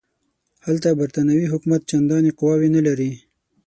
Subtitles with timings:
[0.65, 3.11] هلته برټانوي حکومت چنداني قواوې نه لري.